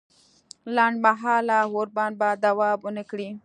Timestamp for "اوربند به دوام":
1.67-2.77